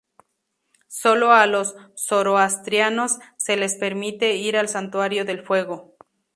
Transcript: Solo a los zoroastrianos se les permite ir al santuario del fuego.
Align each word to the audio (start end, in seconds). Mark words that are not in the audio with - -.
Solo 0.87 1.31
a 1.31 1.45
los 1.45 1.75
zoroastrianos 1.95 3.19
se 3.37 3.55
les 3.55 3.75
permite 3.75 4.33
ir 4.33 4.57
al 4.57 4.67
santuario 4.67 5.25
del 5.25 5.45
fuego. 5.45 5.95